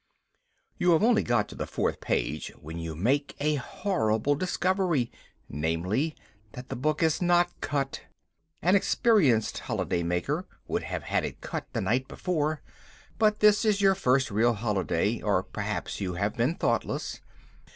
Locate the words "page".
2.01-2.51